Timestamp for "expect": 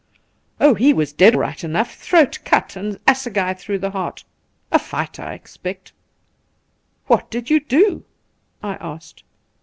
5.35-5.91